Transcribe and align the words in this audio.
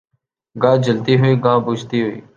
گاہ 0.55 0.77
جلتی 0.85 1.13
ہوئی 1.19 1.35
گاہ 1.43 1.59
بجھتی 1.65 1.97
ہوئی 2.03 2.19